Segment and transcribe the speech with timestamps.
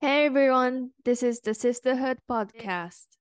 [0.00, 3.18] Hey everyone, this is the Sisterhood Podcast.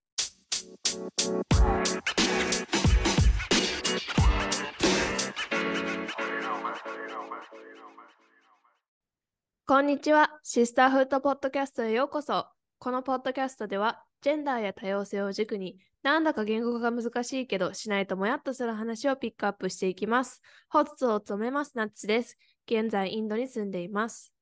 [9.66, 12.46] こんにちは、シスターフットポッドキャストへようこそ。
[12.78, 20.44] このポッドキャストでは、ジェンダーや多様性を軸に、なんだか言語化が難しいけど、しないともやっとする話をピックアップしていきます。
[20.70, 22.38] ホストを務めますナッツです。
[22.68, 24.37] 現在、インドに住んでいます。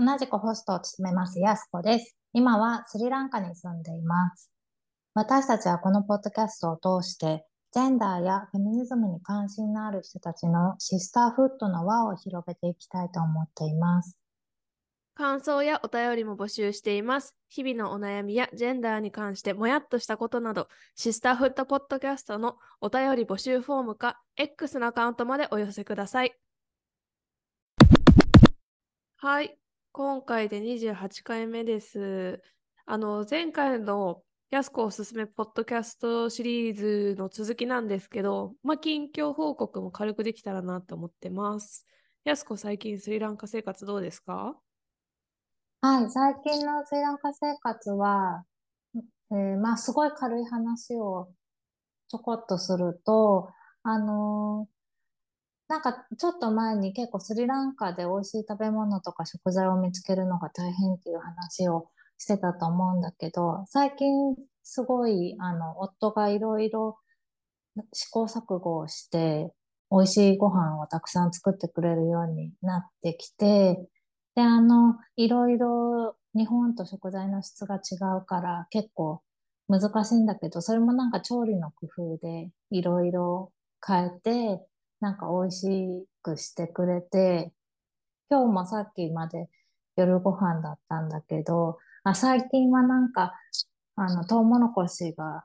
[0.00, 2.16] 同じくホストを務めますヤスコです。
[2.32, 4.52] 今はスリランカに住んでいます。
[5.12, 14.20] 私たちはこのポッドキャストを通して、ジェンダーやフェミニズムに関心のある人たちのシスターフットの輪を広げていきたいと思っています。
[15.16, 17.36] 感想やお便りも募集しています。
[17.48, 26.38] 日々のお悩みやジェンダーに関してもやっとしたことなど、シスターフットポッドキャストのお便り募集フォームか X のアカウントまでお寄せください。
[29.16, 29.58] はい、
[29.92, 32.40] 今回で28回目です。
[32.86, 41.86] あの、前回のやすこおすすめポッドキャストシリーズの続きなんですけど、まあ、近況報告も軽くできたらなと思ってます。
[42.24, 44.56] やすこ最近スリランカ生活どうですか？
[45.80, 48.44] はい、最近のスリランカ生活は、
[49.32, 51.32] えーまあ、すごい軽い話を
[52.08, 53.48] ちょこっとすると、
[53.82, 54.77] あのー
[55.68, 66.98] なんかちょっと前に結構スリランカで美味しい食べ物とか食材を見つけるのが大変っていう話をしてたと思うんだけど、最近すごい、あの、夫がいろいろ
[67.92, 69.52] 試行錯誤をして、
[69.90, 73.88] 美味しいご飯をたくさん作ってくれるようになってきて、
[74.34, 79.22] で、あの、いろいろ日本と食材の質が違うから結構
[79.68, 83.52] 難しいんだけど、それもなんか調理の工夫でいろいろ
[83.86, 84.66] 変えて、
[85.00, 87.52] なんか美味しくしてくれて、
[88.30, 89.48] 今日もさっきまで
[89.96, 93.34] 夜ご飯だったんだけど、あ、最近はなんか、
[93.96, 95.44] あの、トウモロコシが、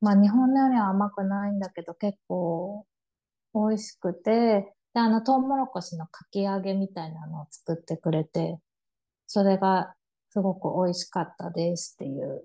[0.00, 2.86] まあ日本のよりは甘くないんだけど結構
[3.54, 8.58] 美味しくて、で、あの、トウモロコシのかき揚げみたいなのを作ってくれて、
[9.26, 9.94] それが
[10.30, 12.44] すごく美味しかったですっていう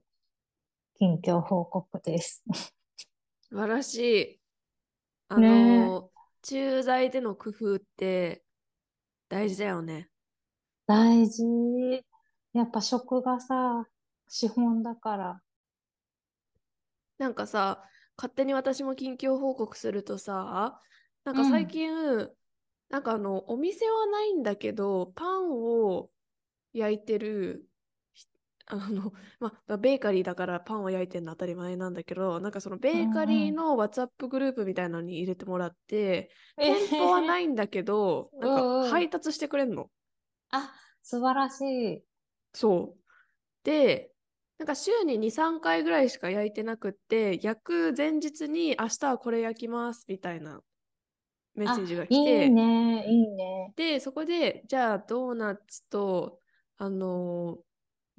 [0.98, 2.44] 近況報告です。
[3.50, 4.40] 素晴らしい。
[5.30, 6.12] あねの、
[6.42, 8.44] 駐在での工夫って
[9.30, 10.10] 大事だよね。
[10.88, 12.04] 大事。
[12.54, 13.88] やっぱ食がさ、
[14.28, 15.42] 資本だから。
[17.18, 17.84] なんかさ、
[18.18, 20.82] 勝手に私も近況報告するとさ、
[21.24, 21.90] なんか最近、
[22.90, 26.12] なんかあの、お店はないんだけど、パンを
[26.74, 27.69] 焼いてる、ひ
[28.72, 36.30] あの、 まあ、ベーカリーだからパンを焼いてるの当たり前なんだけど、なんかそのベーカリーの WhatsApp グループみたいなのに入れてもらって、
[36.62, 39.90] 店舗はないんだけど、 なんか配達してくれんの。
[40.52, 42.06] あ、素晴らしい。
[42.54, 43.04] そう。
[43.64, 44.14] で、
[44.58, 50.64] なんか週に2、3回ぐらいしか焼いてなくって、焼く前日に明日はこれ焼きますみたいな
[51.56, 53.74] メッセージが来いて、いね、いいね。
[53.76, 56.42] で、そこで、じゃあドーナツと、
[56.78, 57.69] あのー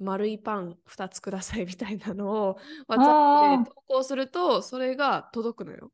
[0.01, 2.59] 丸いパン2つくださいみたいなのを
[2.95, 5.91] あ WhatsApp ーで投稿すると、それが届くのよ。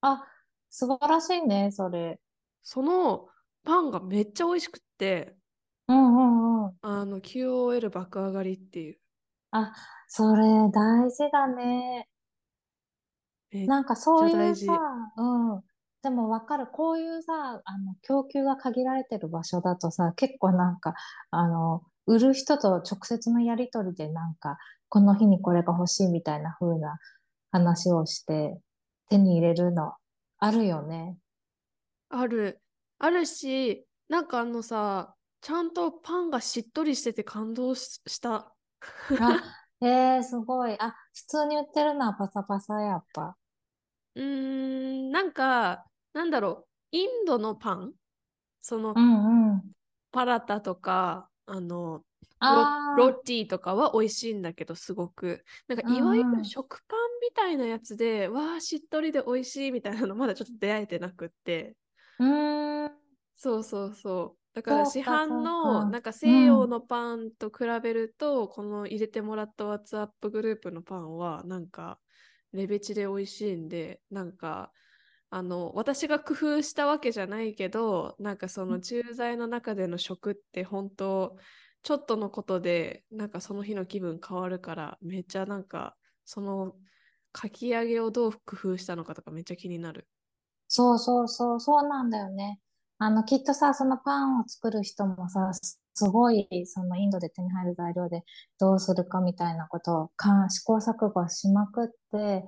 [0.00, 0.26] あ、
[0.70, 2.20] 素晴らしいね、それ。
[2.62, 3.28] その
[3.64, 5.36] パンがめっちゃ美味しくって、
[5.88, 6.78] うんうんうん。
[6.82, 8.98] あの QOL 爆上がりっていう。
[9.50, 9.72] あ、
[10.08, 12.08] それ大事だね。
[13.52, 14.72] めなんかそういう大事さ、
[15.16, 15.62] うん。
[16.02, 16.66] でもわかる。
[16.66, 20.94] こういうさ、あの、供給が限られてる場所だとさ、結構なんか、
[21.30, 26.98] あの、売る人と直接のやりとりでなんか、この日にこれが欲しいみたいな風な
[27.52, 28.58] 話をして、
[29.10, 29.94] 手に入れるの
[30.38, 31.18] あるよね。
[32.08, 32.60] ある。
[32.98, 38.54] あるし、なんかあのさ、ちゃんとパンがしっとりしてて感動しした。
[39.18, 39.42] あ、
[39.80, 40.76] えー、すごい。
[40.80, 43.36] あ、普通に売ってるのはパサパサやっぱ。
[44.14, 44.22] うー
[45.08, 47.94] ん、なんか、なんだろう、インドのパン？
[48.62, 49.74] そのう、んうん。
[50.12, 52.04] パラタとか、あの、
[52.94, 55.44] ロッティとかは美味しいんだけど、すごく。
[55.68, 61.76] なんか、いわゆる食パンみたいなやつで、わあ、しっとりで美味しいみたいなの、まだちょっと出会えてなくって。
[62.18, 63.04] ー、うーん。
[63.34, 64.40] そうそうそう。
[64.54, 72.00] だから市販のかなんか西洋のパンと比べると、この入れてもらった WhatsApp グループのパンはなんか
[72.52, 74.72] レベチで美味しいんで、なんか
[75.36, 81.36] あの私が工夫したわけじゃないけど、なんかその駐在の中での食って本当
[81.82, 86.76] ちょっとのことでなんかその日の気分変わるからめっちゃなんかその
[87.32, 90.06] かき揚げをどう工夫したのかとかめっちゃ気になる。
[90.68, 92.60] そうそうそう、そうなんだよね。
[92.98, 98.22] あの、きっとさ、そのパンを作る人もさ、すごい、そのインドで手に入る材料で
[98.60, 102.44] どうするかみたいなことをか試行錯誤しまくって、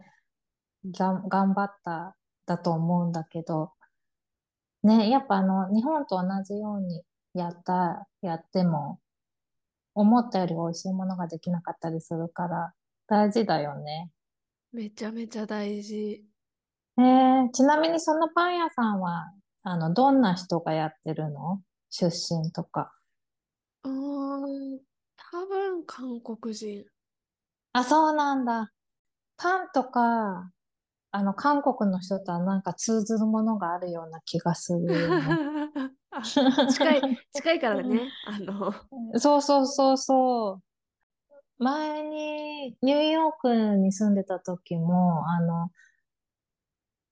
[0.92, 2.16] 頑張った
[2.46, 3.72] だと思うんだけど、
[4.82, 7.02] ね、やっぱあの、日本と同じように
[7.34, 9.00] やった、やっても、
[9.94, 12.72] 思ったより美味しいものができなかったりするから、
[13.08, 14.10] 大事だよね。
[14.72, 16.24] めちゃめちゃ大事。
[16.98, 19.32] えー、ちなみにそのパン屋さんは、
[19.62, 21.60] あの、どんな人がやってるの？
[21.90, 22.92] 出身とか。
[23.84, 24.80] うーん、
[25.16, 26.84] 多分韓国人。
[27.72, 28.72] あ、そうなんだ。
[29.36, 30.50] パンとか、
[31.16, 35.24] あの、韓国の人とはなんか通ずるものがあるような気がするよね。
[36.10, 36.20] あ
[36.68, 38.02] 近い、近いからね。
[38.28, 40.60] あの、そうそうそうそ
[41.58, 41.64] う。
[41.64, 45.70] 前にニューヨークに住んでた時も、あの、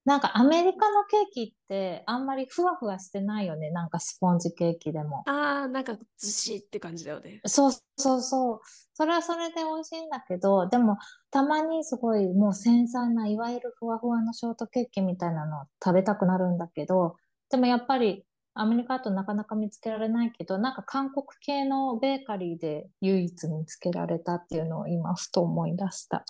[0.05, 3.71] なんかアメリカのケーキってあんまりふわふわしてないよね。
[3.71, 5.23] なんかスポンジケーキでも。
[5.27, 7.41] ああ、なんかずしって感じだよね。
[7.47, 8.61] そうそうそう。
[8.93, 10.99] それはそれで美味しいんだけど、でも
[11.31, 17.17] たまにすごいもう繊細ないわゆるふわふわのショートケーキみたいなのを食べたくなるんだけど、
[17.51, 26.25] でもやっぱりアメリカだとなかなか見つけられないけど、なんか韓国系のベーカリーで唯一見つけられたっていうのを今ふと思い出した。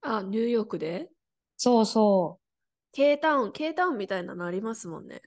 [0.00, 1.10] あ、ニューヨークで？
[1.56, 2.43] そうそう。
[2.94, 5.22] K タウン、K タウンみたいなのありますもんね。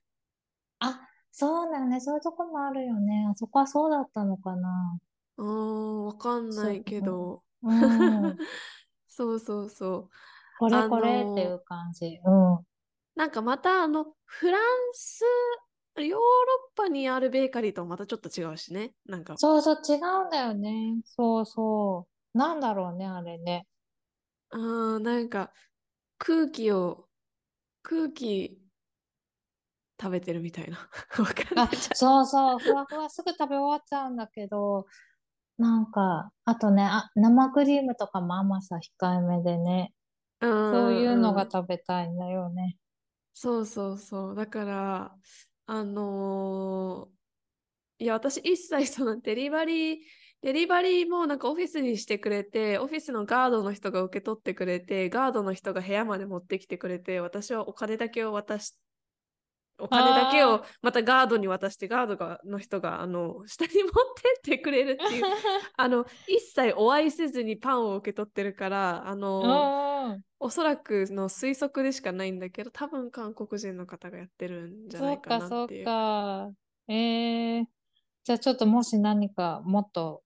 [0.80, 1.00] あ、
[1.32, 2.00] そうだね。
[2.00, 3.28] そういうとこもあるよね。
[3.30, 4.98] あそこはそうだったのかな。
[5.38, 7.44] うーん、わかんないけど。
[7.64, 7.72] う。
[7.74, 8.38] ん。
[9.08, 10.10] そうそうそう。
[10.60, 12.20] これあこれっていの、う感じ。
[12.24, 12.66] うん。
[13.16, 14.62] なんかまたあの、フラン
[14.94, 15.24] ス、
[15.98, 16.18] ヨーロ
[16.74, 18.94] ッパにあるベーカリーとまたちょっと違うしね。
[19.06, 21.00] なんか、そうそう、違うんだよね。
[21.04, 22.38] そうそう。
[22.38, 23.66] なんだろうね、あれね。
[24.50, 25.52] あーなんか
[26.18, 27.07] 空気を、
[27.88, 28.60] 空気
[30.00, 30.78] 食べてるみたいな。
[31.56, 32.60] あ、そうそう。
[32.60, 34.88] ふわふわすぐ食べ終わっちゃうんだけど、
[35.58, 39.94] なんか、あとね、あ、生クリームとかも甘さ控えめでね。
[40.42, 41.34] うんそういうの。
[41.34, 42.78] が食べたいんだよね。
[43.34, 44.36] そうそうそう。
[44.36, 45.16] だから、
[45.66, 47.18] あのー
[48.00, 49.98] いや、私一切そのデリバリー、
[50.44, 58.76] デリバリーもなんかオフィスにしてくれて、オフィスのガードの人が受け取ってくれて、ガードの人が部屋まで持ってきてくれて、私はお金だけを渡し、
[59.80, 63.92] お金だけあをまたガードに渡して、ガードがの人があの下に持っ
[64.42, 65.24] てってくれるっていう、
[65.76, 69.88] あの一切お会いせずにパンを受け取ってるから、あの。
[70.40, 75.86] おそらくの推測でしかないんだけど、多分韓国人の方がやってるんじゃないかそうか、そうなっていう。
[75.86, 76.52] か。
[76.88, 77.66] えー、
[78.24, 80.24] じゃあちょっともし何かもっと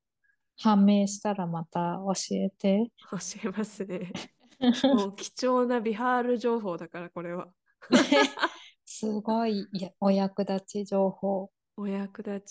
[0.62, 2.92] 判明したらまた教えて。
[3.12, 4.12] 教えますね。
[4.96, 7.48] もう貴重なビハール情報だから、これは。
[8.86, 9.68] すごい、
[10.00, 11.50] お役立ち情報。
[11.78, 12.42] お役立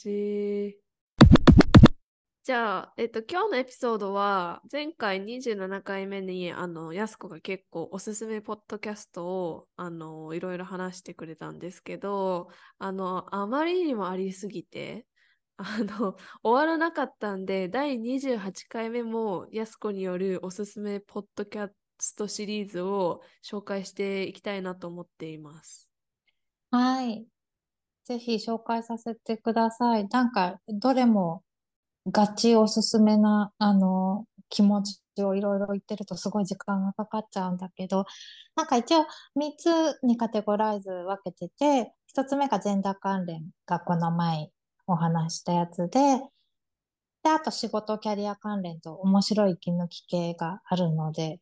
[0.74, 0.80] ち。
[2.42, 12.48] じゃあ、えっと、今日のエピソードは、前回27回目に、あの、やすこが結構おすすめポッドキャストを、あの、いろいろ話してくれたんですけど、
[12.78, 15.06] あの、あまりにもありすぎて、
[15.62, 25.90] あの、 終わらなかったんで、第28回目も、やすこによるおすすめポッドキャストシリーズを紹介していきたいなと思っています。
[26.70, 27.26] はい。
[28.04, 30.08] ぜひ紹介させてください。
[30.08, 31.44] なんか、どれも
[32.06, 38.06] ガチおすすめな、あの、気持ちをいろいろ言ってるとすごい時間がかかっちゃうんだけど、
[38.56, 39.06] なんか一応
[39.36, 44.50] 3つにカテゴライズ分けてて、1つ目がジェンダー関連がこの前
[44.92, 46.20] お話ししたやつで、
[47.22, 51.40] で、あと仕事キャリア関連と面白い息抜き系があるので、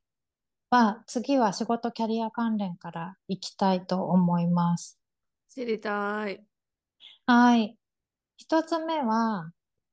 [0.70, 4.98] まあ、次は仕事キャリア関連からいきたいと思います。
[5.48, 6.44] 知りたい。
[7.26, 7.76] はい。
[8.36, 9.50] 一つ目は、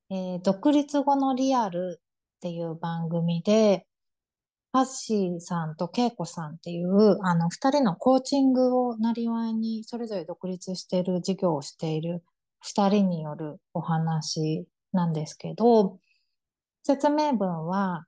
[0.09, 3.87] えー独立後のリアルっていう番組で、
[4.73, 12.23] ハッシーさんとケイコさんっていう、あの、二人のコーチングをなりわいに、それぞれ独立している事業をしている
[12.65, 15.99] 二人によるお話なんですけど、
[16.83, 18.05] 説明文は、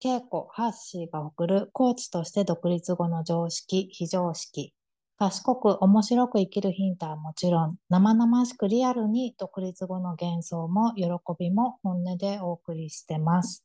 [0.00, 4.74] ケイコ、ハッシーが送るコーチとして独立後の常識、非常識、
[5.16, 11.04] 賢く面白く生きるヒントはもちろん、生々しくリアルに独立後の幻想も喜
[11.38, 13.64] びも本音でお送りしてます。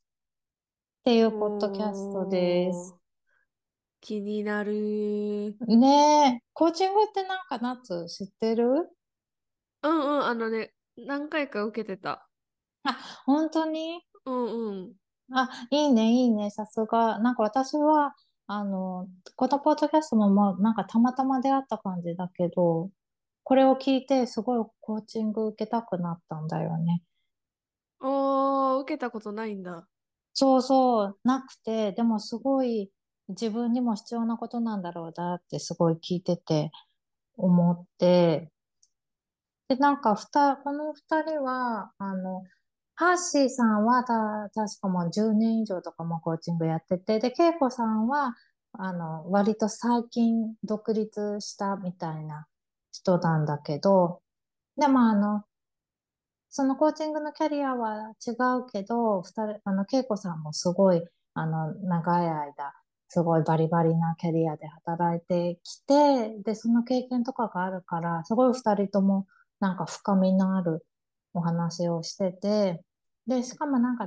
[1.00, 2.96] っていうポッドキャストです。
[4.00, 5.58] 気になる。
[5.68, 8.92] ねえ、コーチングってなんか夏知ってる？
[9.84, 12.28] うんうん、あのね、何回か受けてた。
[12.84, 14.02] あ、本当に？
[14.26, 14.94] うんうん。
[15.32, 17.20] あ、いいね、いいね、さすが。
[17.20, 18.16] なんか私は、
[18.48, 22.90] あの、このポッドキャストもまあ、なんかたまたま出会った感じだけど、
[23.44, 27.04] これを聞いてすごいコーチング受けたくなったんだよね。
[28.02, 29.88] おー、受けたことないんだ。
[30.34, 32.92] そうそう、なくて、でもすごい
[33.30, 36.72] 自分にも必要なことなんだろうなってすごい聞いてて
[37.38, 38.52] 思って、
[39.70, 42.44] で、なんか、ふた、この二人は、あの、
[42.96, 48.36] ハッシーさんはた、確かもう10年以上とかもコーチングやってて、で、ケイコさんは、
[48.74, 52.48] あの、割と最近独立したみたいな
[52.92, 54.22] 人なんだけど、
[54.78, 55.44] でもあの、
[56.50, 61.04] そのコーチングのキャリアは違うけど、二人、あの、恵子さんもすごい、
[61.36, 62.74] あの、長い間、
[63.08, 69.28] すごいバリバリなキャリアで働いてきて、で、その経験とかがあるから、すごい二人とも
[69.60, 70.86] なんか深みのある
[71.34, 72.82] お話をしてて、
[73.28, 74.06] で、しかもなんか、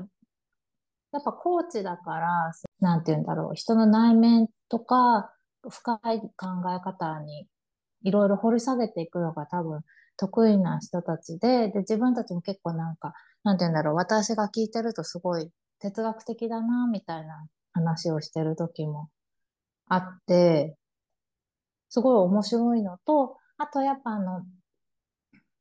[1.12, 5.32] やっぱコーチだから、なんて言うんだろう、人の内面とか、
[5.68, 7.46] 深い考え方に
[8.02, 9.82] いろいろ掘り下げていくのが多分
[10.16, 19.08] 得意な人たちで、で、自分たちも結構なんか、なんて言うんだろう、私が聞いてるとすごい哲学的だな、みたいな話をしてる時も
[19.88, 20.76] あって、
[21.88, 24.42] すごい面白いのと、あとやっぱあの、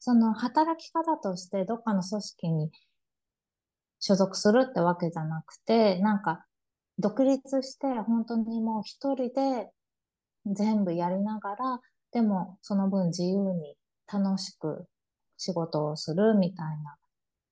[0.04, 2.72] その働き方としてどっかの組織に
[4.00, 6.44] 所属するってわけじゃなくて、なんか
[6.98, 9.70] 独立して本当にもう一人で
[10.48, 11.80] 全部やりながら、
[12.12, 13.76] でもその分自由に
[14.12, 14.86] 楽しく
[15.38, 16.96] 仕事をするみたいな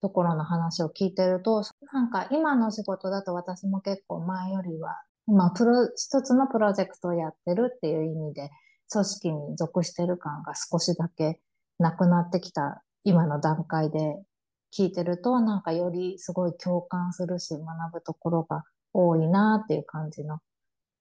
[0.02, 1.64] ところの話を聞いてると、
[1.94, 8.50] なんか今の仕事だと私も結構前よりは、まあプロ、一つのプロジェクトをやってるっていう意味で、
[8.92, 11.40] 組織に属してる感が少しだけ
[11.80, 14.22] なくなってきた今の段階で
[14.78, 20.40] 聞いてると、なんかよりすごい共感するし、学ぶところが多いなっていう感じの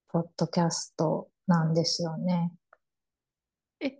[0.08, 2.52] ポッドキャストなんですよね。
[3.80, 3.98] え、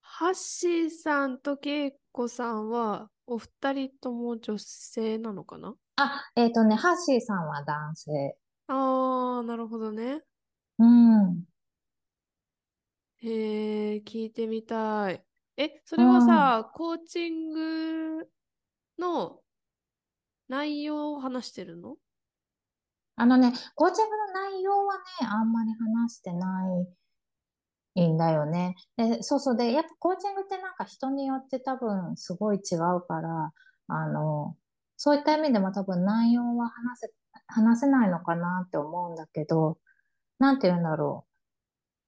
[0.00, 5.74] ハッシーさんとケイコさんはお二人とも女性なのかな？
[5.96, 8.36] あ、えっ、ー、とね、ハッシーさんは男性。
[8.68, 10.22] ああ、なるほどね。
[10.78, 11.44] うん。
[13.22, 15.22] へえ、聞いてみたい。
[15.60, 18.26] え、それはさ、コーチング
[18.98, 19.42] の
[20.48, 21.96] 内容を話してるの？
[23.16, 26.66] あのね、コーチングの内容はね、あんまり話してな
[27.94, 28.74] いんだよね。
[28.96, 29.56] で、そうそう。
[29.58, 33.52] で、やっぱコーチングってなんか人によって多分すごい違うから、
[33.88, 34.56] あの、
[34.96, 37.12] そういった意味でも多分内容は話せ、
[37.48, 39.76] 話せないのかなって思うんだけど、
[40.38, 41.29] なんて言うんだろう。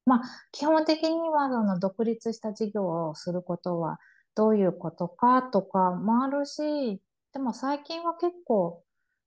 [0.07, 3.99] まあ、基本的には、その独立した事業をすることは
[4.35, 7.01] どういうことかとかもあるし、
[7.33, 8.83] でも最近は結構、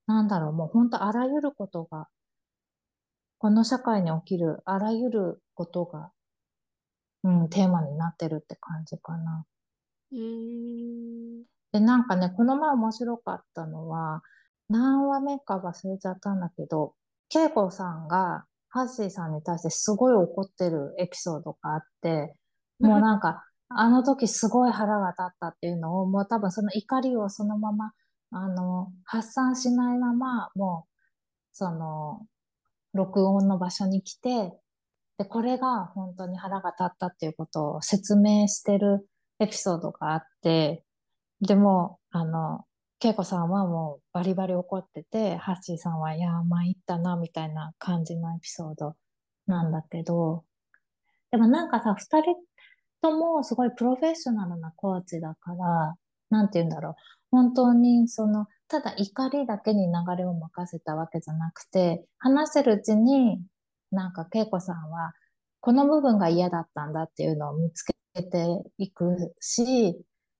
[0.07, 2.07] なんだろう、もう本当あらゆることが、
[3.37, 6.11] この社会に起きるあらゆることが、
[7.23, 9.45] うん、テーマになってるって感じかな。
[10.11, 11.43] うーん。
[11.71, 14.23] で、なんかね、この前面白かったのは、
[14.69, 16.95] 何話目か忘れちゃったんだけど、
[17.33, 22.35] 恵子さんがハッシーさんに対してすごい怒ってるエピソードがあって、
[22.79, 27.93] もうなんか、あの時すごい腹が立ったっていうのを、もう多分その怒りをそのまま、
[28.31, 30.91] あの、発散しないまま、もう、
[31.53, 32.27] その、
[32.93, 34.59] 録音の場所に来て、
[35.17, 40.83] で、これが本当に腹が立ったっていうことを説明してるエピソードがあって、
[41.39, 42.65] でも、あの、
[43.07, 48.95] 恵子さんはもうバリバリ怒ってて、ハッシーさんは、いや、参ったな、みたいな感じのエピソード
[49.45, 50.43] なんだけど、
[51.29, 52.35] でもなんかさ、二人
[53.01, 55.95] ともすごいプロフェッショナルなコーチだから、
[56.31, 56.95] なんて言うんだろう。
[57.29, 63.39] 本当に、その、ただ怒りだけに流れを任せたわけじゃなくて、話せるうちに、
[63.91, 65.13] なんか恵子さんは、
[65.61, 67.93] この部分が嫌だったんだっていうのを見つけ
[68.23, 69.93] ていくし、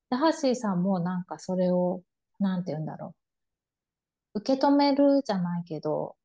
[0.10, 2.02] でハッシーさんもなんかそれを
[2.40, 3.16] なんて言うんだろ
[4.36, 4.40] う。
[4.40, 6.16] 受け止めるじゃないけど、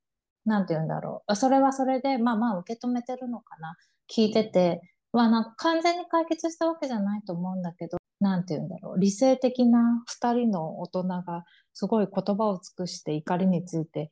[0.44, 1.36] なんて言うんだろう。
[1.36, 3.76] それはそれで、まあまあ受け止めてるのかな。
[4.12, 4.80] 聞いてて、
[5.12, 9.00] まあなんか完全に解決したわけじゃないと思うんだけど、なんて言うんだろう。
[9.00, 14.10] 理性的な二人の大人がすごい言葉を尽くして怒りについて、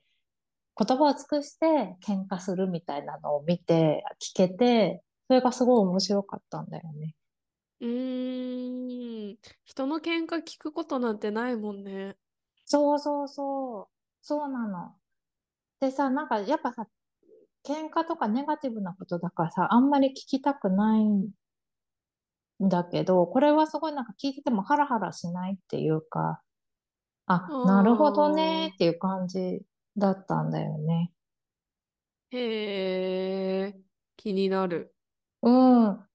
[0.79, 7.15] 言葉を尽くして喧嘩するみたいなのを見て、聞けて、それがすごい面白かったんだよね。
[7.81, 9.39] うーん。
[9.65, 12.17] 人の喧嘩聞くことなんてないもんね。
[12.65, 13.95] そうそうそう。
[14.21, 14.95] そうなの。
[15.81, 16.87] でさ、なんかやっぱさ、
[17.65, 21.31] 喧嘩とかネガティブなことだからさ、あんまり聞きたくないん
[22.61, 26.43] だけど、これはすごいなんか聞いててもハラハラしないっていうか、
[27.27, 29.63] あ、なるほどねっていう感じ
[29.97, 31.13] だったんだよね。
[32.31, 33.81] へえ、
[34.17, 34.95] 気になる。
[35.43, 36.09] うん。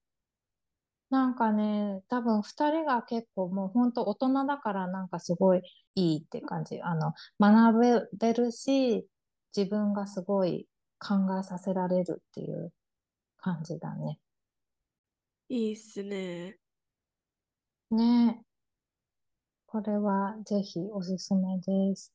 [1.14, 5.62] なんかね、多分二人が結構もう本当大人だからなんかすごい
[5.94, 6.82] いいって感じ。
[6.82, 9.06] あの、学べるし、
[9.56, 10.66] 自分がすごい
[10.98, 12.72] 考えさせられるっていう
[13.38, 14.18] 感じだね。
[15.48, 16.58] いいっすね。
[17.92, 18.44] ねえ。
[19.66, 22.12] これはぜひおすすめです。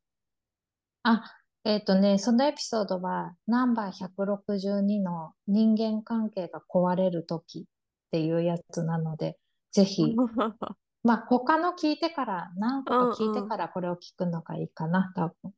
[1.03, 1.24] あ、
[1.63, 7.65] えっとね、そのエピソードはナンバー162の人間関係が壊れるとき
[8.10, 9.38] っていうやつなので、
[9.72, 10.16] ぜひ、
[11.04, 15.54] まあ他の聞いてから、何個か聞いてからこれを聞くのがいいかな、多分。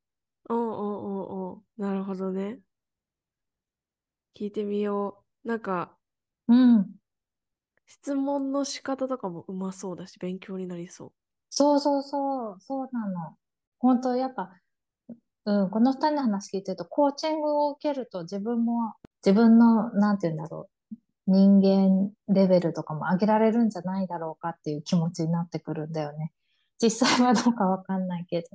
[0.49, 2.59] おうおうおうおうなるほどね。
[4.35, 5.47] 聞いてみよう。
[5.47, 5.97] なんか、
[6.47, 6.91] うん。
[7.87, 11.13] 質問の仕方とかもうまそうだし、勉強になりそ
[11.49, 13.37] そうそうそう、そうなの。
[13.79, 14.53] 本当やっぱ、
[15.45, 18.93] うん、この二人の話聞いてると、コーチングを受けると自分も、
[19.25, 20.70] 自分の、なんて言うんだろう、
[21.31, 26.33] 人間レベルとかも上げられるんじゃないだろうかっていう気持ちになってくるんだよね。
[26.81, 28.47] 実際はどうかわかんないけど。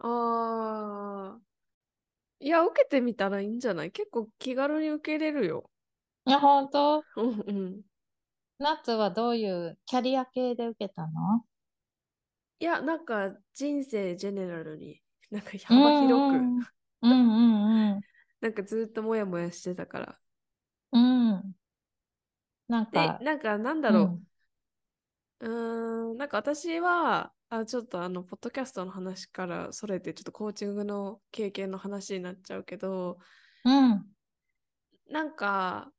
[0.00, 0.06] う。
[0.08, 1.40] ああ。
[2.40, 3.90] いや、受けてみたらいいんじゃない？
[3.90, 5.70] 結構気軽に受けれるよ。
[6.26, 7.04] いや、本当？
[7.16, 7.82] うんうん。
[8.58, 11.44] ナッツはどういうキャリア系で受けたの？
[12.60, 15.00] いや、なんか人生ジェネラルに、
[15.30, 16.58] なんかう幅広く、ん
[17.02, 17.08] うんうん。
[17.08, 18.00] うんうん
[18.40, 20.18] なんかずっともやもやしてたから。
[20.92, 21.56] うん。
[22.68, 22.74] うん。
[22.74, 24.26] なんで、か、なんかなんだろうん。
[25.40, 25.46] う。
[25.46, 33.18] うーん、なんか私は、あ、ちょっとあの、ポッドキャストの話からそれて、ちょっとコーチングの経験の話になっちゃうけど、
[33.64, 34.14] うん。
[35.10, 35.90] なんか、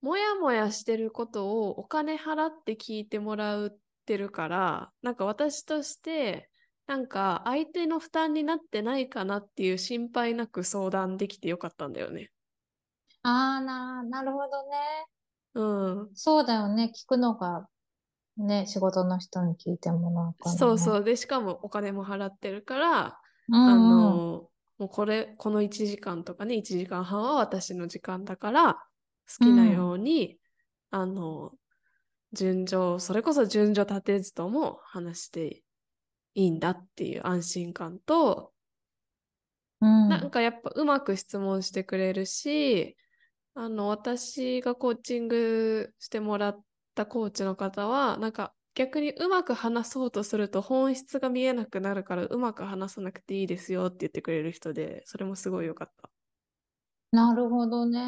[0.00, 6.50] もやもやしてることをお金払って聞いてもらってるから、なんか私として、
[6.88, 12.30] なんか相手の負担になってないかなっていう心配なく相談できてよかったんだよね。
[13.22, 14.76] ああ、な、なるほどね。
[15.58, 16.10] うん。
[16.14, 16.92] そうだよね。
[16.94, 17.68] 聞くのが、
[18.36, 20.58] ね、仕事の人に聞いてもらうからね。
[20.58, 21.04] そうそう。
[21.04, 24.20] で、しかもお金も払ってるから、うんあうん。
[24.20, 30.38] の、もうこれ、この1時間とかね、1時間半は私の時間だから、好きなように、
[30.90, 31.52] あの、
[32.32, 35.62] 順序、それこそ順序立てずとも話して
[36.34, 38.52] いいんだっていう安心感と、
[39.80, 40.08] うん。
[40.08, 42.96] なんかやっぱうまく質問してくれるし、
[43.60, 56.08] あの、私がコーチングしてもらったコーチの方は、なんか逆にうまく話そうとすると本質が見えなくなるからうまく話さなくていいですよって言ってくれる人で、それもすごい良かった。
[57.12, 58.00] なるほどね。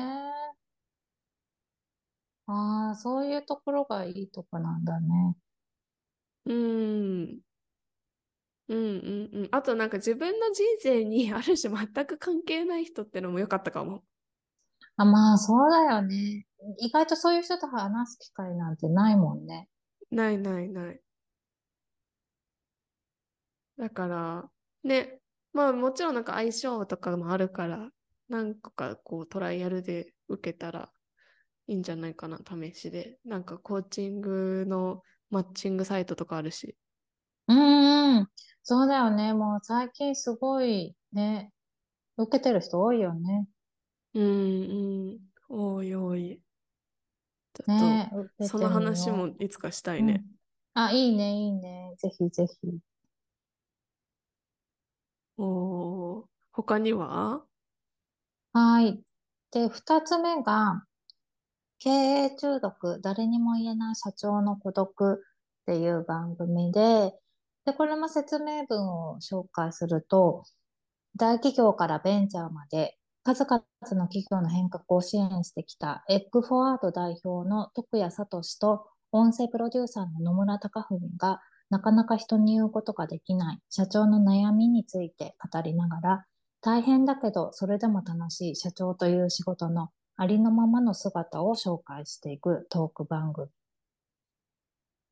[2.46, 5.36] ああ、そういうところがいいとこなんだね。
[6.44, 7.40] うーん。
[8.68, 9.48] うんうんうん。
[9.52, 14.04] あとなんか自分の人生にある種全く関係ない人ってのも良かったかも。
[15.00, 16.46] あ、まあ、そうだよね。
[16.78, 19.68] 意外とそういう人と話す機会なんてないもんね。
[20.10, 21.00] ないないない。
[23.78, 24.50] だから、
[24.84, 25.20] ね、
[25.54, 27.88] まあもちろんなんか相性とかもあるから、
[28.28, 30.92] 何個かこうトライアルで受けたら
[31.66, 33.18] いいんじゃないかな、試しで。
[33.24, 36.76] なんかコーチングのマッチングサイトとかあるし。
[37.48, 38.28] うんうん。
[38.62, 39.32] そうだよね。
[39.32, 41.52] もう最近すごいね、
[42.18, 43.46] 受けてる人多いよね。
[44.14, 44.26] うんう
[45.14, 45.18] ん。
[45.48, 46.40] おいおい。
[47.54, 49.10] ちょっと、ね、受けその話。
[49.10, 50.24] もいつかしたいね。
[50.74, 50.82] うん。
[50.82, 51.94] あ、いいね、いいね。
[51.98, 52.56] ぜひぜひ。
[55.36, 57.44] おー、他には？
[58.52, 59.02] はい。
[59.52, 60.84] で、二つ目が、
[61.78, 67.14] 経営中毒、誰にも言えない社長の孤独っていう番組で、
[67.64, 70.44] で、これも説明文を紹介すると、
[71.16, 86.24] 大企業からベンチャーまで、数々の企業の変革を支援してきたエッグフォワード代表の徳谷聡と音声プロデューサーの野村隆文がなかなか人に言うことができない社長の悩みについて語りながら
[86.62, 93.48] 大変だけどそれでも楽しい社長という仕事のありのままの姿を紹介していくトーク番組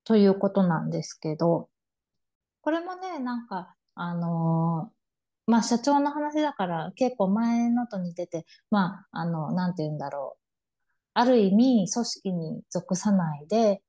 [0.09, 1.69] ということなんですけど、
[2.63, 4.98] これもね、なんか、あのー
[5.49, 10.41] まあ、社長の話だから結構前のと似てて、まあ、あの、なんて言うんだろう。
[11.15, 13.83] ある意味、組織に属さないで、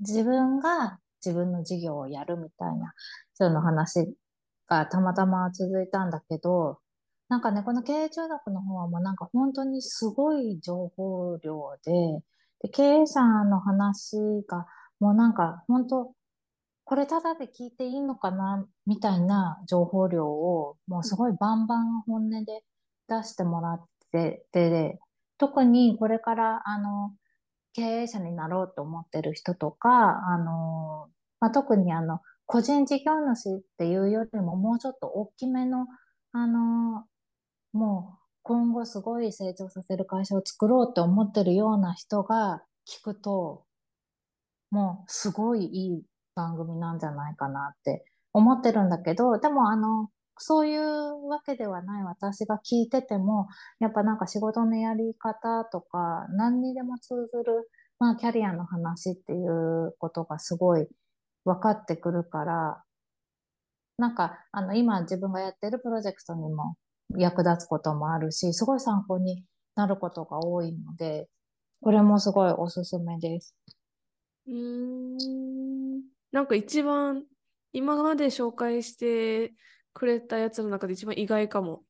[0.00, 2.94] 自分が自分の事業をやるみたいな、
[3.34, 4.16] そういうの話
[4.68, 6.78] がたまたま続いたんだけど、
[7.28, 11.92] なんかね、この経営中毒の方はもうなんか本当にすごい情報量で、
[12.62, 14.16] で経営者の話
[14.48, 14.66] が
[14.98, 16.14] もうなんか本当、
[16.86, 18.64] これただで聞いていいのかな？
[18.86, 22.62] みたいな情報量をもうすごいバンバン本音で
[23.08, 25.00] 出してもらってて、
[25.36, 27.12] 特にこれからあの
[27.74, 29.88] 経営者になろうと思ってる人とか、
[30.28, 31.08] あの、
[31.40, 35.88] まあ、特にあの個人事業主っていうよりももうちょっと大きめの、
[36.32, 37.04] あの、
[37.72, 43.64] もう今後すごい成長させる会社を作ろうって思ってるような人が聞くと、
[44.70, 46.02] もうすごいいい
[46.36, 53.48] 番組なんじゃないかなって思ってるんだけど、でもあの、そういうわけではない私が聞いてても、
[53.80, 60.86] やっぱなんか仕事のやり方とか、何にでも通ずる、まあキャリアの話っていうことがすごい
[61.44, 62.82] 分かってくるから、
[63.98, 66.76] なんかあの今自分がやってるプロジェクトにも
[67.18, 69.44] 役立つこともあるし、すごい参考に
[69.74, 71.28] なることが多いので、
[71.82, 73.54] これもすごいおすすめです。
[74.46, 76.15] うーん。
[76.32, 77.24] なんか一番
[77.72, 79.54] 今まで紹介して
[79.92, 81.84] くれたやつの中で一番意外かも。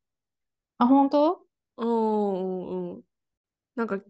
[0.78, 1.40] あ、本当？
[1.78, 3.02] うんうんうん。
[3.76, 4.00] なんか、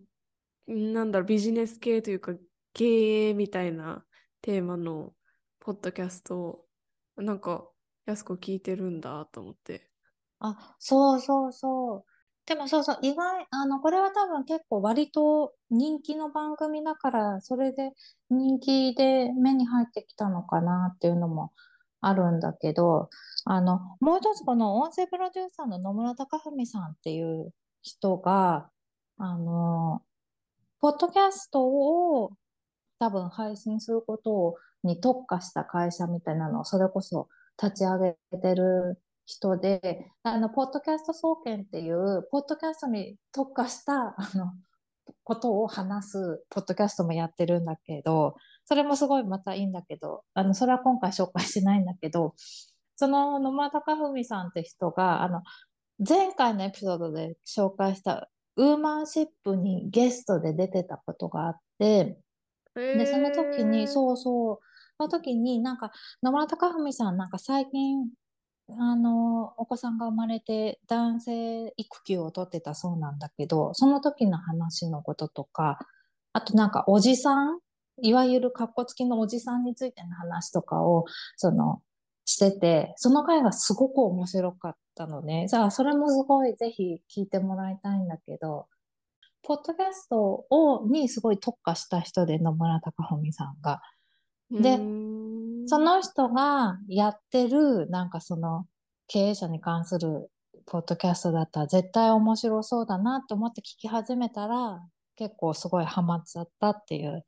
[0.66, 2.34] なんだろう、ビジネス系というか、
[2.74, 4.04] 経営みたいな
[4.42, 5.14] テーマの
[5.60, 6.66] ポッドキャストを、
[7.16, 7.68] なんか、
[8.04, 9.90] やす子聞いてるんだと思って。
[10.38, 12.15] あ、そうそうそう。
[12.46, 17.92] でもそうそう、意外、あの、これは多分結構割と人気の番組だから、それで
[18.30, 21.52] 人気で目に入ってきたのかなっていうのも
[22.00, 23.10] あるんだけど、
[23.44, 28.70] あの、もう一つこの音声プロデューサーの野村貴文さんっていう人が、
[29.18, 30.02] あの、
[30.80, 32.32] ポッドキャストを
[33.00, 34.54] 多分配信すること
[34.84, 37.28] に特化した会社みたいなのをそれこそ
[37.60, 44.52] 立ち上げてる人で、あの、ポッドキャスト総研っていう、ポッドキャストに特化した、あの、
[45.24, 52.34] ことを話す、ポッドキャストもやってるんだけど、それもすごいまたいいんだけど、あの、それは今回紹介しないんだけど、
[52.96, 55.42] その野村貴文さんって人が、あの、
[56.06, 62.18] 前回のエピソードで紹介したウーマンシップにゲストで出てたことがあって、
[62.74, 63.88] で、その時に、う。
[63.88, 64.58] そうそう、
[64.98, 68.08] その時になんか、野村貴文さんなんか最近、
[68.68, 75.78] あの、お子さんが生まれて男性育休を取ってたそうなんだけど、その時の話のこととか、
[76.32, 77.60] あとなんかおじさん、
[78.02, 81.04] いわゆる格好付きのおじさんについての話とかを、
[81.36, 81.80] その、
[82.24, 85.46] してて、その回がすごく面白かったのね。
[85.48, 88.66] じゃあ、それもすごいぜひ聞いてもらいたいんだけど、
[89.42, 93.80] ポッドキャストを、にすごい特化した人で野村貴文さんが。
[94.50, 94.76] で
[95.66, 98.66] その人がやってる、なんかその
[99.08, 100.30] 経営者に関する
[100.66, 104.80] ポッドキャストだったら絶対面白そうだなと思って聞き始めたら、
[105.16, 107.24] 結構すごいハマっちゃったっていう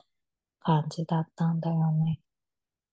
[0.60, 2.20] 感じだったんだよね。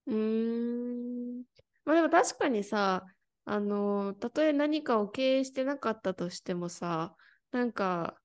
[0.07, 1.43] うーん。
[1.85, 3.05] まあでも確かにさ、
[3.45, 7.15] あの、たとえ何かを経営してなかったとしてもさ、
[7.51, 8.19] なんか、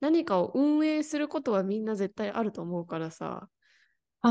[0.00, 3.50] 何かを運営することはみんな絶対あると思うからさ、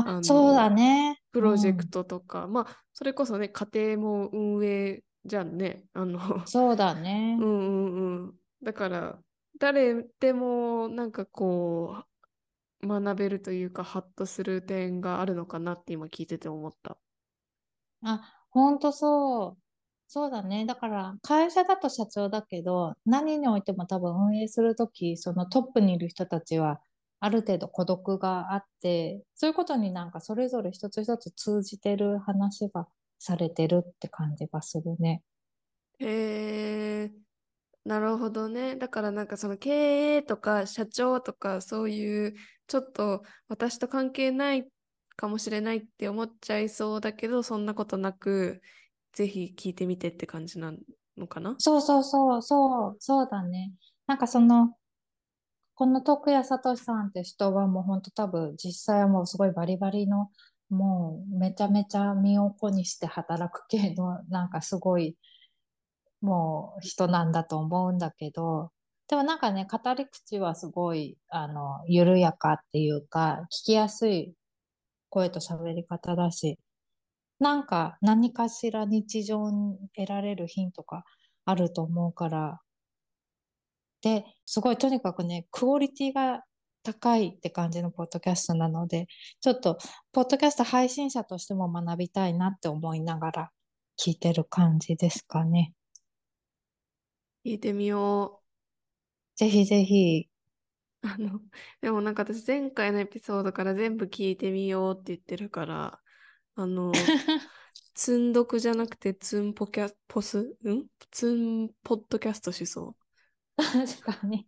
[0.02, 1.18] あ、そうだね。
[1.32, 5.84] プロジェクうんトとか、まあ、それこそね、家庭も運営じゃんね。
[5.92, 7.44] あの、そうだねう。
[7.44, 8.40] んうんうん。
[8.62, 9.22] だから、
[9.58, 12.04] 誰でもなんかこ
[12.82, 16.98] う、学べるというか、ハッとする点があるのかなって今聞いてて思った。
[18.02, 19.62] あ、ほんとそう。
[20.06, 20.66] そうだね。
[20.66, 26.80] だから、会社だと社長だけど、何においても多分運営するとき、そのトップにいる人たちは、
[27.24, 32.86] ある程度孤独があって、そういうことになんかそれぞれ一つ一つ通じてる話が
[33.18, 35.22] されてるって感じがするね。
[36.00, 37.12] へえ、
[37.84, 38.76] なるほどね。
[38.76, 42.34] だからなんかその経営とか社長とかそういう
[42.66, 44.66] ちょっと私と関係ない
[45.16, 48.60] かもしれないって思っちゃいそうだけど、そんなことなく、
[49.12, 50.74] ぜひ聞いてみてって感じな
[51.16, 51.54] のかな？
[51.58, 53.72] そうそうそう、そう、そうだね。
[54.06, 54.76] なんかその、
[55.74, 60.30] この徳谷聡さんって人はもう本当多分実際はもうすごいバリバリの
[60.70, 65.16] もうめちゃめちゃ身を粉にして働く系のなんかすごい
[66.20, 68.70] もう人なんだと思うんだけど
[69.08, 74.32] でもなんかね語り口はすごいあの緩やかっていうか聞きやすい
[75.10, 76.58] 声と喋り方だし
[77.40, 81.04] なんか何かしら日常に得られるヒントが
[81.44, 82.60] あると思うから
[84.04, 86.44] で、すごいとにかくね、クオリティが
[86.82, 89.06] 高いって感じのポッドキャストなので、
[89.40, 89.78] ちょっと、
[90.12, 93.50] ポッドキャスト配信者としても学びたいなって思いながら
[93.98, 95.72] 聞いてる感じですかね。
[97.46, 98.42] 聞いてみよ
[99.36, 100.28] ぜひぜひ。
[101.02, 101.06] う。
[101.08, 101.40] あの、
[101.80, 106.00] でもなんか私前回のエピソードから全部聞いてみようって言ってるから、
[106.56, 106.92] あの、
[107.94, 110.86] 積んどくじゃなくてツンポキャ、ポス、ん？
[111.10, 113.03] ツンポッドキャストしそう。
[113.56, 114.46] 確かに。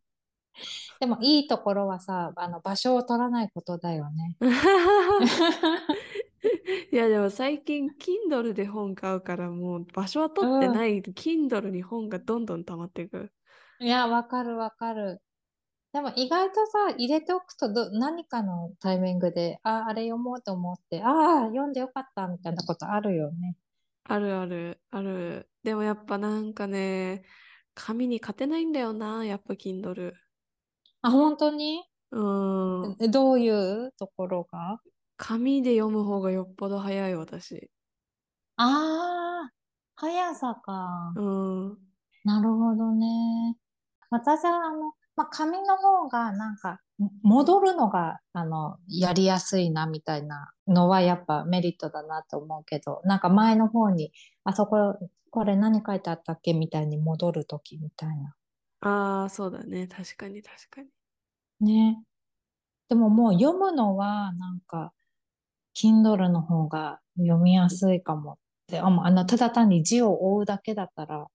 [1.00, 4.36] でもいいところはさ、あの場所を取らないことだよね。
[6.92, 10.70] いやでも最近 Kindle で本買うからもう場所は取ってうん。
[10.74, 13.32] ない Kindle に本がどんどん溜まっていく。
[13.78, 15.22] いや、わかるわかる。
[15.92, 21.08] でも意外とさ、入れておくとど、何かのタイミングで、あ、あれ読もうと思って、あ
[21.44, 23.56] あ、読んでよかったみたいなことあるよね。
[24.04, 25.48] あるあるある。
[25.62, 27.24] でもやっぱなんかね、
[27.76, 30.14] 紙に勝てないんだよな、やっぱ Kindle。
[31.02, 31.82] あ、本当に？
[32.10, 32.20] う
[32.90, 32.96] ん。
[33.00, 34.80] えどういうところが？
[35.18, 37.68] 紙で読む方がよっぽど早い私。
[38.58, 39.52] ああ、
[39.96, 41.12] 速さか。
[41.14, 41.86] うん。
[42.24, 43.56] なるほどね。
[44.10, 46.80] 私は、あの、まあ、紙の方が、なんか、
[47.22, 54.12] 戻るのが、あの、やりやすいな、みたいなのは、やっぱメリットだなと思うけど、なんか前の方に、
[54.44, 54.98] あそこ、
[55.30, 58.34] これ何書いてあったっけみたいに戻るときみたいな。
[58.80, 59.86] ああ、そうだね。
[59.86, 60.88] 確かに確かに。
[61.60, 62.02] ね。
[62.88, 64.92] でももう読むのは、なんか、
[65.74, 71.26] Kindle の方が読みやすいかもって、あ、もうあの、ただ単に字を追うだけだったら、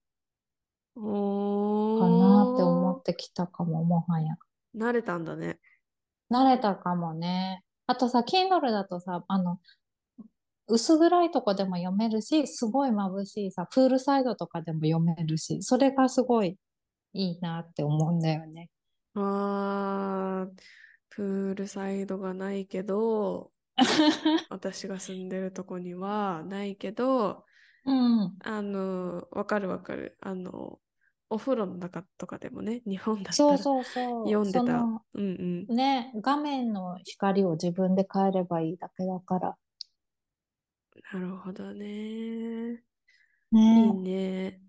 [1.94, 4.36] かなって思おってきたかも、もはや。
[4.76, 5.58] ー、慣れたんだね。
[6.30, 7.62] 慣れたかもね。
[7.86, 9.58] あとさ、Kindle だとさ、あの、
[10.68, 16.56] 薄暗いとこでも読めるし、すごい眩しいさ、プールサイドとかでも読めるし、それがすごい
[17.12, 18.70] いいなって思うんだよね。
[19.14, 20.62] あー、
[21.10, 23.50] プールサイドがないけど、
[24.48, 27.44] 私が住んでるとこにはないけど、
[27.84, 28.36] うん。
[28.40, 30.16] あの、わかるわかる。
[30.20, 30.78] あの、
[31.32, 34.26] お風呂の中とかでもね、日本だったらそうそうそう。
[34.26, 34.60] 読んでた。
[34.60, 35.74] うんうん。
[35.74, 39.56] ね、画面の光を自分で変えればいいだけだから。
[41.12, 41.86] なるほどね。
[42.74, 42.78] い
[43.52, 43.92] いね。
[43.92, 44.60] ね。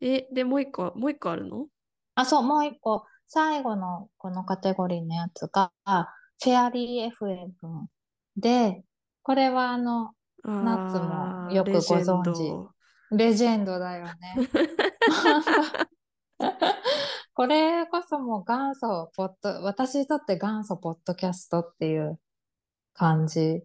[0.00, 1.66] え、で、もう一個、もう一個あるの？
[2.14, 5.72] あ、そう、もう一個、最後のこのカテゴリーのやつが、
[6.42, 7.86] フェアリー FM
[8.36, 8.84] で、
[9.22, 10.12] これはあの、
[10.44, 12.70] ナッツもよくご存知ド。
[13.10, 14.14] レジェンドだよね。
[17.34, 22.18] これこそもう元祖ポッド、私にとって元祖ポッドキャストっていう
[22.94, 23.62] 感じ。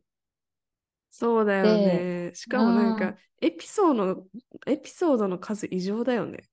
[1.10, 2.36] そうだよで、ね。
[2.36, 4.24] しかもなんかうん、エピソードの、
[4.66, 6.44] エピソードの数異常だよね。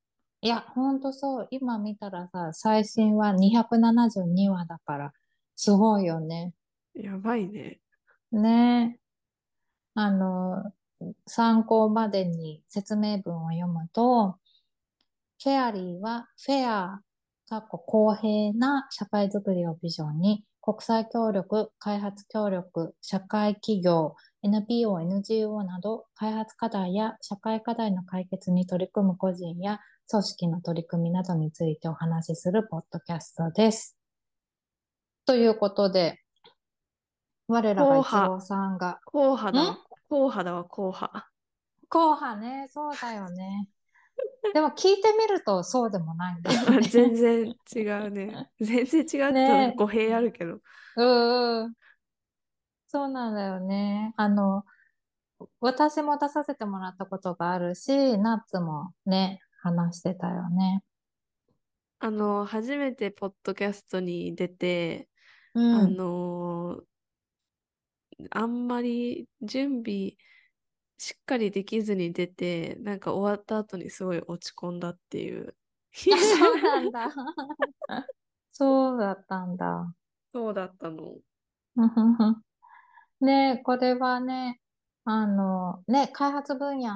[0.43, 1.49] いや、ほんとそう。
[1.51, 5.13] 今見たらさ、最新は272話だから、
[5.57, 6.55] すごいよね。
[6.95, 7.81] やばいね。
[8.33, 9.01] ねえ。
[9.95, 10.73] あの、
[11.27, 14.39] 参考までに説明文を読むと、
[15.43, 17.01] フェアリーはフェア、
[17.49, 33.97] かっこ公平な社会づくりをビジョンに、国際協力、開発協力、社会企業、NPO、NGO など、開発課題や社会課題の解決に取り組む個人や組織の取り組みなどについてお話しするポッドキャストです。
[35.25, 36.21] ということで、
[37.49, 39.79] 我らが一郎さんが、硬派だわ。
[40.11, 41.31] 硬派だわ、硬派。
[41.89, 43.71] 硬派ね、そうだよね。
[44.53, 46.79] でも聞いてみるとそうでもないんだよね。
[46.91, 48.41] 全然違うね。
[48.61, 50.61] 全然違うねと語弊あるけど。
[50.97, 51.75] うんうん。
[52.89, 54.13] そうなんだよね。
[54.17, 54.65] あの、
[55.61, 60.83] 私も出させてもらったことがあるし、ナッツもね、話してたよね。
[61.99, 65.09] あの、初めてポッドキャストに出て、
[65.55, 65.89] うあん。
[65.89, 66.85] の、
[68.31, 70.17] あんまり準備
[71.03, 75.57] しっかりできずに出て、なんか終わった後にすごい落ち込んだっていう。
[76.13, 77.11] あ、そうなんだ。
[78.53, 79.95] そうだったんだ。
[80.31, 81.17] そうだったの。
[83.23, 84.61] ねこれはね、
[85.07, 86.91] あの、ね、開発分野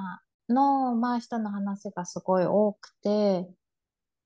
[0.49, 3.51] の、まあ、人の話がすごい多くて、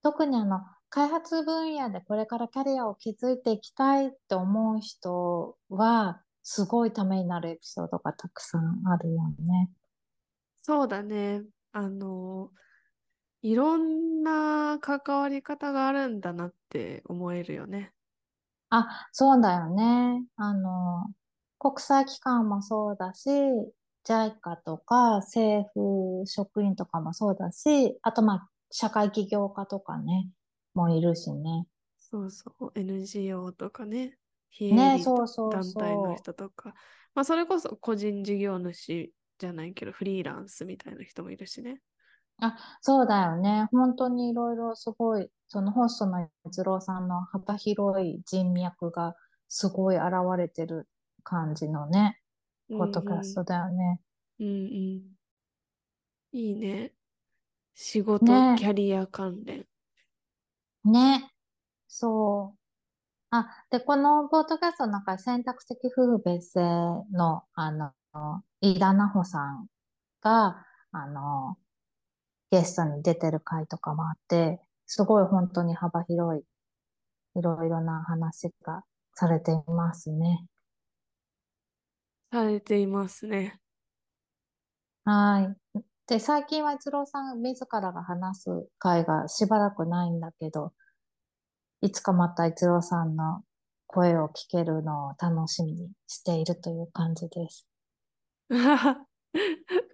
[0.03, 9.69] 特にあの、開発分野でこれからキャリアを築いていきたいって思う人は、すごいためになるエピソードがたくさんあるよね。
[10.57, 11.43] そうだね。
[11.73, 12.49] あの、
[13.43, 17.93] いろんな関わり方があるんだなって思えるよね。
[18.71, 20.25] あ、そうだよね。
[20.37, 21.13] あの、
[21.59, 23.29] 国際機関もそうだし、
[24.03, 30.27] JICA とか政府職員とかもそうだし、あとまあ、社会起業家とかね、
[30.73, 31.67] もいるしね。
[31.99, 32.71] そうそう。
[32.73, 34.18] NGO とかね。
[34.49, 36.15] 非営ね、利そうそう団体のそう。
[36.15, 36.73] 人とか。
[37.15, 41.81] まあ、それこそ個人事業主じゃないけど、フリーランスみたいな人もいるしね。
[42.41, 43.67] あ、そうだよね。
[43.71, 49.15] 本当にいろいろすごい、そのホストの逸郎さんの幅広い人脈が
[49.47, 50.05] すごい現
[50.37, 50.87] れてる
[51.23, 52.19] 感じのね、
[52.69, 53.99] うんポッドキャストだよね。
[54.39, 54.47] うん。
[54.47, 55.19] うんうん。
[56.31, 56.93] いいね。
[57.75, 59.67] 仕事、ねキャリア関連。
[60.83, 61.31] ね。
[61.87, 62.58] そう。
[63.31, 67.91] あ、で、このポッドキャストの中で選択的夫婦別姓の、あの、
[68.61, 69.67] 飯田奈穂さん
[70.21, 71.57] が、あの、
[72.51, 76.43] ゲストに出てる回とかもあって、すごい本当に幅広い、
[77.39, 80.45] いろいろな話がされていますね。
[82.31, 83.59] されていますね。
[85.05, 85.79] はい。
[86.07, 90.73] で、最近は一郎さん自らが話す回がしばらくないんだけど、
[91.81, 93.43] いつかまた一郎さんの
[93.87, 97.67] 声を聞けるのを楽しみにしているという感じです。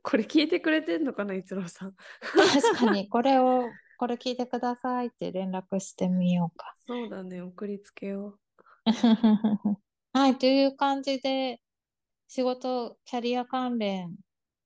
[0.03, 1.93] これ聞いてくれてんのかな、一郎さん。
[2.21, 3.63] 確かに、 これを、
[3.97, 6.73] これ聞いてくださいって連絡してみようか。
[6.85, 8.39] そうだね、送りつけよう。
[10.13, 11.61] はい、という感じで、
[12.27, 14.15] 仕事、キャリア関連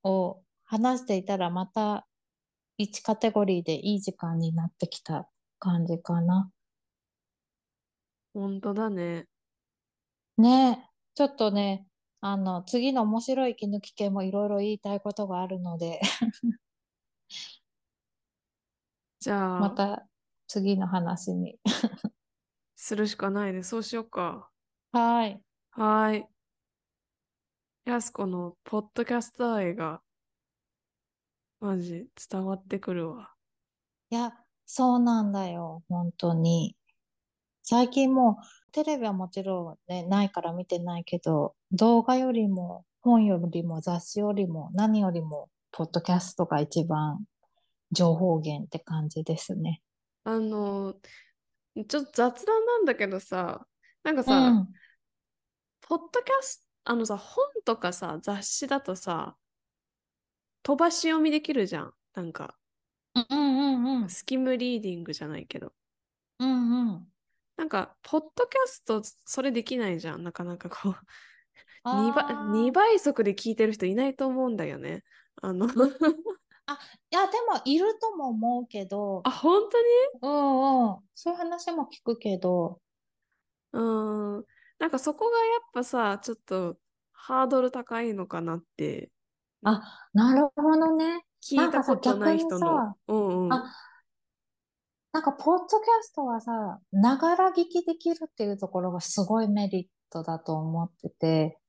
[0.03, 2.08] を話していたら、また
[2.79, 5.29] 1カテゴリーでいい時間になってきた
[5.60, 6.51] 感じかな。
[8.34, 9.28] 本当だね。
[10.38, 11.86] ねちょっとね、
[12.22, 16.02] あの、次の面白い息抜き系もいろいろ言いたいことがあるので
[19.20, 20.08] じゃあ、また
[20.48, 21.60] 次の話に
[22.76, 23.63] するしかないね。
[23.63, 24.50] そうしようか。
[24.92, 25.42] はい。
[25.72, 26.28] はい。
[27.86, 30.02] やすこのポッドキャスター愛が、
[31.60, 33.34] マジ伝わってくるわ。
[34.12, 34.32] いや、
[34.65, 35.84] そうなんだよ。
[35.89, 36.76] 本当に。
[37.69, 47.23] 最近もうテレビはもちろんね、ないから見てないけど、動画よりも本よりも雑誌よりも何よりもポッドキャストが一番
[47.91, 49.84] 情報源って感じですね。
[50.23, 50.95] あの、
[51.88, 53.63] ちょっと雑談なんだけどさ、
[54.03, 54.67] なんかさ、うん、
[55.82, 59.36] ポッドキャスト、あのさ、本とかさ、雑誌だとさ、
[60.63, 61.93] 飛ばし読みできるじゃん。
[62.15, 62.55] なんか、
[63.13, 65.71] うんうんうん、スキムリーディングじゃないけど。
[66.39, 67.10] うんうん。
[67.60, 70.24] なんか、ポッドキャスト、それできないじゃん。
[70.24, 70.93] なかなかこう
[71.84, 72.26] 2倍、
[72.63, 75.04] 2倍速で聞いてる人いないと思うんだよね。
[75.41, 76.80] あのあ、
[77.12, 79.24] いや、でもいるとも思うけど。
[79.26, 79.86] あ、本当に？
[80.22, 80.98] うんうん。
[81.13, 82.80] そういう話も聞くけど。
[83.74, 83.80] う
[84.39, 84.45] ん。
[84.80, 86.78] なんかそこがやっぱさ、ちょっと
[87.12, 89.12] ハードル高いのかなって。
[89.65, 91.26] あ、なるほどね。
[91.43, 92.95] 聞いたことない人の。
[93.10, 93.54] うんうん。
[93.54, 93.76] あ、
[95.12, 101.60] なんか、ポッドキャストはさ、ながら聞きできるっていうところがすごいメリットだと思ってて。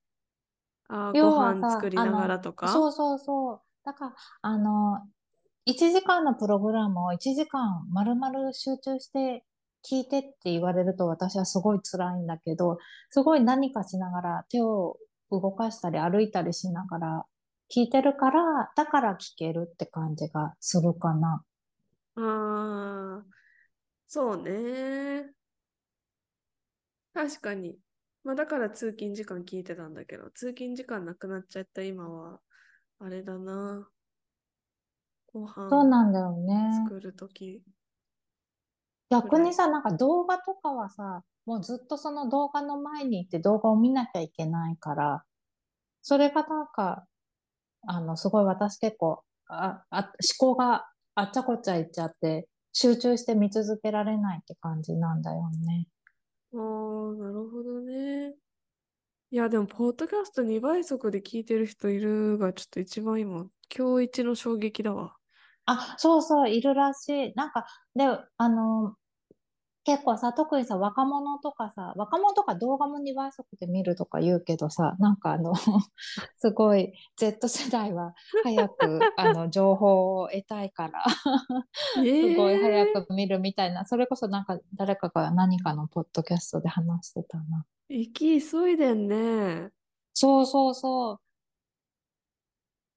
[0.88, 2.68] あご飯作りながらとか？
[2.68, 3.61] そうそうそう。
[3.85, 4.98] だから、あの、
[5.66, 9.44] 1時間のプログラムを1時間丸々集中して
[9.88, 12.79] 聞いてって言われると私はすごい辛いんだけど、
[13.11, 14.96] すごい何かしながら手を
[15.31, 17.24] 動かしたり歩いたりしながら
[17.74, 21.44] 聞いてるから、だから聞けるって感じがするかな。
[22.16, 23.27] ああ、
[24.07, 25.35] そうね。
[27.14, 27.79] 確かに。
[28.25, 32.40] まあだから通勤時間聞いてたんだけど、通勤時間なくなっちゃった今は、
[32.99, 33.88] あれだな。
[35.33, 36.55] ご飯そうなんだよね。
[36.85, 37.62] 作るとき。
[39.11, 45.25] 逆にさ、なんか動画とかはさ、もうずっとその動画の前に行って動画を見なきゃいけないから、
[46.03, 47.07] それがなんか、
[47.87, 50.89] あの、すごい私結構、あ、あ、思考が
[51.20, 55.87] あっちゃこっちゃ行っちゃって、集中して見続けられないって感じなんだよね。
[56.52, 56.59] ああ、
[57.14, 58.35] なるほどね。
[59.33, 65.16] いや、でも、ポッドキャスト2倍速で聞いてる人いるが、ちょっと一番今、今日一の衝撃だわ。
[65.66, 67.35] あ、そうそう、いるらしい。
[67.35, 68.04] なんか、で、
[68.37, 68.96] あの、
[69.90, 75.53] 結構さ、特にさ、若者とかさ、若者とか動画も2倍速で見るとか言うけどさ、なんかあの
[76.38, 81.05] すごい Z 世代は早くあの情報を得たいから
[81.96, 87.66] すごい早く見るみたいな、それこそなんか誰かが何かのポッドキャストで話してたな。
[87.88, 89.70] 行き急いでんね。
[90.14, 91.18] そうそうそ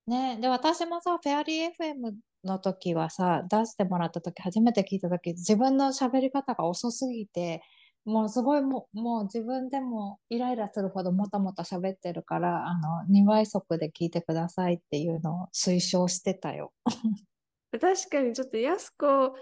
[0.07, 0.11] う。
[0.11, 7.61] ね、で、私もさ、フェアリー FM の時はさ、出してもらった時、初めて聞いた時、自分の喋り方が遅すぎて、
[8.05, 16.73] もうすごいももう自分でもイライラするほどもたもた喋ってるから、あの、2倍速で聞いてくださいっていうのを推奨してたよ。
[17.71, 19.35] 確かにちょっと安子、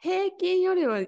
[0.00, 1.00] 平均よりは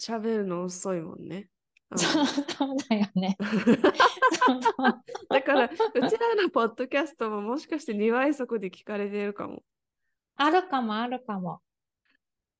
[0.00, 1.48] 喋るの遅いもんね。
[1.96, 3.36] そうだよね。
[5.28, 9.62] だから、うちらのポッドキャストももしかして2倍速で聞かれてるかも。
[10.36, 11.60] あるかも、あるかも。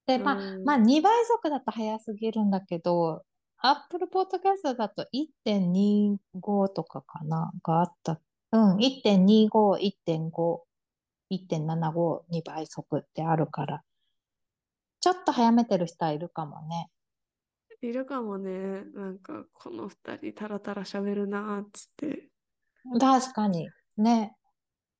[0.06, 3.24] で、まあ、まあ、2倍速だと早すぎるんだけど、
[3.58, 8.20] Apple Podcast だと1.25とかかな、があった。
[8.52, 9.50] うん、1.25、
[10.08, 10.60] 1.5、
[11.30, 13.82] 1.75、2倍速ってあるから、
[15.00, 16.90] ちょっと早めてる人はいるかもね。
[17.82, 18.84] いるかもね。
[18.94, 22.28] なんか、この二人タラタラ喋るなーっつって。
[22.98, 23.68] 確かに。
[23.96, 24.34] ね。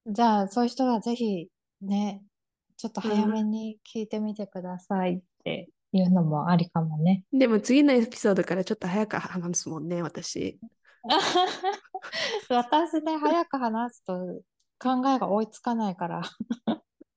[0.07, 1.49] じゃあ、そういう人はぜひ
[1.81, 2.23] ね、
[2.77, 7.25] ちょっと早めに聞いてみてくださいっていうのもありかもね。
[7.33, 10.59] でも次のエピソードからちょっと早く話すもんね、私。
[12.49, 14.43] 私ね、早く話すと
[14.79, 16.23] 考えが追いつかないから。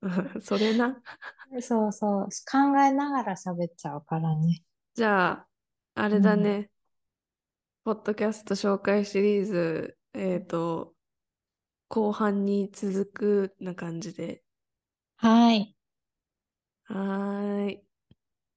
[0.40, 1.00] それな。
[1.60, 4.62] そうそう、考えながら喋っちゃうからね。
[4.94, 5.46] じゃあ、
[5.94, 6.70] あれだね。
[7.84, 10.94] ポッドキャスト紹介シリーズ、えっ、と、
[11.88, 14.42] 後半に続くな感じで。
[15.22, 15.76] はい、
[16.84, 17.82] はーい。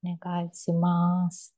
[0.02, 1.54] お願いします。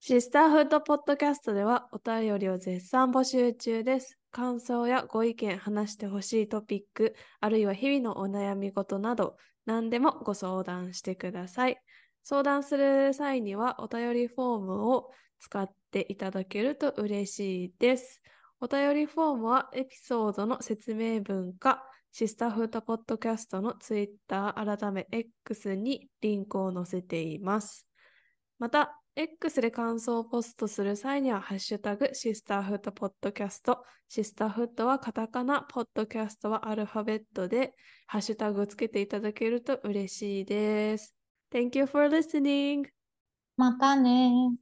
[0.00, 4.18] シスターフードポッドキャストではお便りを絶賛募集中です。
[4.32, 9.36] 感想やご意見、話してほしいトピック、あるいは日々のお悩み事など、
[9.66, 11.80] 何でもご相談してください。
[12.24, 18.20] 相談する際にはお便りフォームを使っていただけると嬉しいです。
[18.60, 27.86] お便りフォームはエピソードの説明文か、シスターフードポッドキャストのツイッター改め X にリンクを載せています。
[28.58, 37.74] また、X で感想をポストする際には、ハッシュタグ、シスターフットポッドキャスト、シスターフットはカタカナ、ポッドキャストはアルファベットで、
[38.06, 41.14] ハッシュタグをつけていただけると嬉しいです。
[41.52, 42.84] Thank you for listening!
[43.56, 44.54] またね。